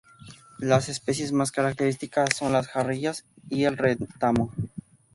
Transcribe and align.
Las 0.57 0.89
especies 0.89 1.31
más 1.31 1.51
características 1.51 2.35
son 2.35 2.53
las 2.53 2.67
jarillas 2.67 3.23
y 3.51 3.65
el 3.65 3.77
retamo. 3.77 4.49